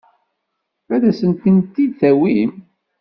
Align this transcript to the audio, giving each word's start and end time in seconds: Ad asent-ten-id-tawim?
Ad 0.93 1.03
asent-ten-id-tawim? 1.09 2.51